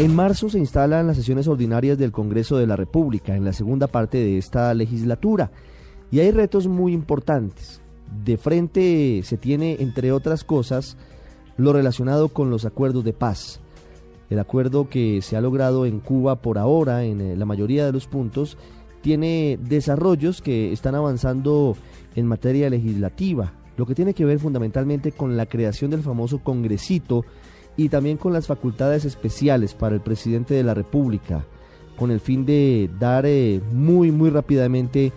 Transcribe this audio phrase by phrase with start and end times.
[0.00, 3.86] En marzo se instalan las sesiones ordinarias del Congreso de la República en la segunda
[3.86, 5.50] parte de esta legislatura
[6.10, 7.82] y hay retos muy importantes.
[8.24, 10.96] De frente se tiene, entre otras cosas,
[11.58, 13.60] lo relacionado con los acuerdos de paz.
[14.30, 17.92] El acuerdo que se ha logrado en Cuba por ahora, en eh, la mayoría de
[17.92, 18.56] los puntos,
[19.02, 21.76] tiene desarrollos que están avanzando
[22.16, 27.26] en materia legislativa, lo que tiene que ver fundamentalmente con la creación del famoso Congresito
[27.80, 31.46] y también con las facultades especiales para el presidente de la República,
[31.96, 35.12] con el fin de dar eh, muy, muy rápidamente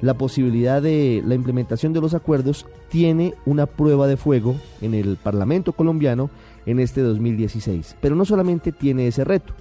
[0.00, 5.18] la posibilidad de la implementación de los acuerdos, tiene una prueba de fuego en el
[5.18, 6.30] Parlamento colombiano
[6.66, 7.94] en este 2016.
[8.00, 9.54] Pero no solamente tiene ese reto,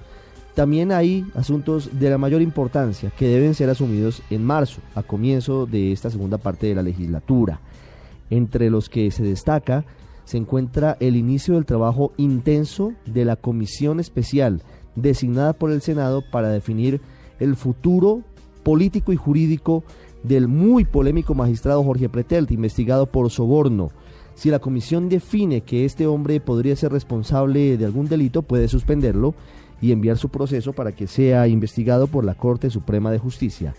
[0.56, 5.67] también hay asuntos de la mayor importancia que deben ser asumidos en marzo, a comienzo
[5.67, 7.59] de esta segunda parte de la legislatura.
[8.31, 9.86] Entre los que se destaca
[10.30, 14.61] se encuentra el inicio del trabajo intenso de la comisión especial
[14.95, 17.02] designada por el Senado para definir
[17.39, 18.22] el futuro
[18.61, 19.83] político y jurídico
[20.22, 23.89] del muy polémico magistrado Jorge Pretelt, investigado por soborno.
[24.35, 29.33] Si la comisión define que este hombre podría ser responsable de algún delito, puede suspenderlo
[29.81, 33.73] y enviar su proceso para que sea investigado por la Corte Suprema de Justicia.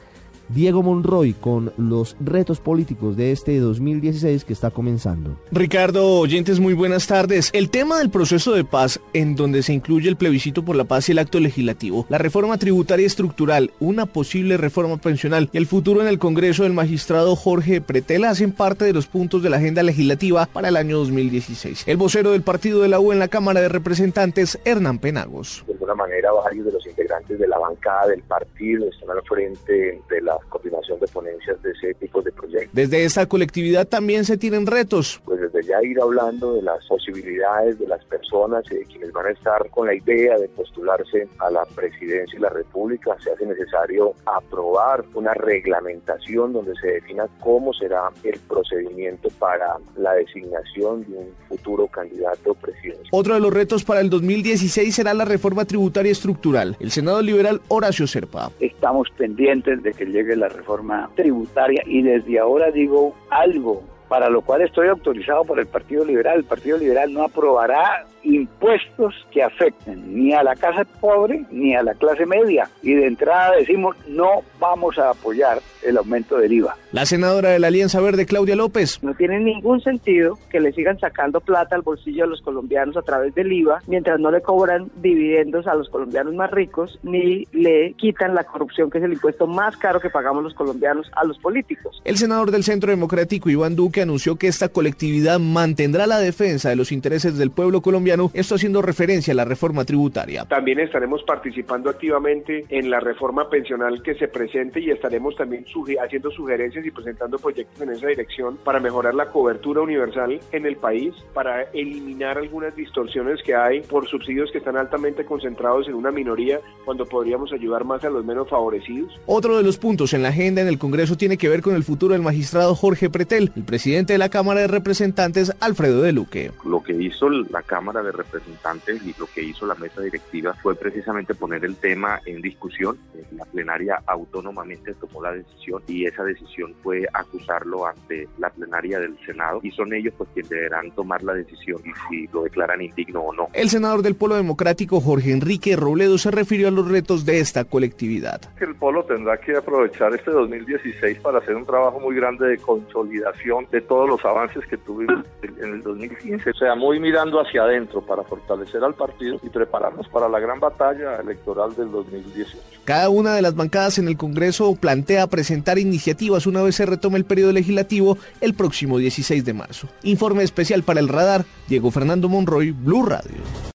[0.53, 5.39] Diego Monroy con los retos políticos de este 2016 que está comenzando.
[5.53, 7.51] Ricardo, oyentes, muy buenas tardes.
[7.53, 11.09] El tema del proceso de paz, en donde se incluye el plebiscito por la paz
[11.09, 16.03] y el acto legislativo, la reforma tributaria estructural, una posible reforma pensional y el futuro
[16.03, 19.83] en el Congreso del magistrado Jorge Pretela hacen parte de los puntos de la agenda
[19.83, 21.85] legislativa para el año 2016.
[21.87, 25.65] El vocero del partido de la U en la Cámara de Representantes, Hernán Penagos.
[25.81, 29.99] De alguna manera, varios de los integrantes de la bancada del partido están al frente
[30.11, 32.69] de la coordinación de ponencias de ese tipo de proyectos.
[32.75, 35.23] Desde esta colectividad también se tienen retos.
[35.25, 39.31] Pues ya ir hablando de las posibilidades de las personas y de quienes van a
[39.31, 44.15] estar con la idea de postularse a la presidencia de la República, se hace necesario
[44.27, 51.29] aprobar una reglamentación donde se defina cómo será el procedimiento para la designación de un
[51.49, 53.09] futuro candidato presidencial.
[53.13, 56.77] Otro de los retos para el 2016 será la reforma tributaria estructural.
[56.81, 58.51] El Senado liberal Horacio Serpa.
[58.61, 64.43] Estamos pendientes de que llegue la reforma tributaria y desde ahora digo algo para lo
[64.43, 66.39] cual estoy autorizado por el Partido Liberal.
[66.39, 71.83] El Partido Liberal no aprobará impuestos que afecten ni a la casa pobre ni a
[71.85, 72.69] la clase media.
[72.83, 76.77] Y de entrada decimos no vamos a apoyar el aumento del IVA.
[76.93, 79.03] La senadora de la Alianza Verde, Claudia López.
[79.03, 83.03] No tiene ningún sentido que le sigan sacando plata al bolsillo de los colombianos a
[83.03, 87.95] través del IVA, mientras no le cobran dividendos a los colombianos más ricos, ni le
[87.95, 91.39] quitan la corrupción, que es el impuesto más caro que pagamos los colombianos a los
[91.39, 92.03] políticos.
[92.05, 96.77] El senador del Centro Democrático, Iván Duque, anunció que esta colectividad mantendrá la defensa de
[96.77, 100.45] los intereses del pueblo colombiano, esto haciendo referencia a la reforma tributaria.
[100.45, 105.65] También estaremos participando activamente en la reforma pensional que se presente y estaremos también
[106.03, 110.77] haciendo sugerencias y presentando proyectos en esa dirección para mejorar la cobertura universal en el
[110.77, 116.11] país, para eliminar algunas distorsiones que hay por subsidios que están altamente concentrados en una
[116.11, 119.13] minoría cuando podríamos ayudar más a los menos favorecidos.
[119.27, 121.85] Otro de los puntos en la agenda en el Congreso tiene que ver con el
[121.85, 126.53] futuro del magistrado Jorge Pretel, el presidente de la Cámara de Representantes, Alfredo de Luque.
[126.65, 130.77] Lo que hizo la Cámara de Representantes y lo que hizo la mesa directiva fue
[130.77, 132.97] precisamente poner el tema en discusión.
[133.33, 139.19] La plenaria autónomamente tomó la decisión y esa decisión fue acusarlo ante la plenaria del
[139.27, 143.23] Senado y son ellos pues quienes deberán tomar la decisión y si lo declaran indigno
[143.23, 143.49] o no.
[143.53, 147.65] El senador del Polo Democrático Jorge Enrique Robledo se refirió a los retos de esta
[147.65, 148.41] colectividad.
[148.61, 153.67] El Polo tendrá que aprovechar este 2016 para hacer un trabajo muy grande de consolidación
[153.81, 158.23] todos los avances que tuvimos en el 2015, o sea, muy mirando hacia adentro para
[158.23, 162.59] fortalecer al partido y prepararnos para la gran batalla electoral del 2018.
[162.85, 167.19] Cada una de las bancadas en el Congreso plantea presentar iniciativas una vez se retome
[167.19, 169.89] el periodo legislativo el próximo 16 de marzo.
[170.03, 173.39] Informe especial para el radar, Diego Fernando Monroy, Blue Radio.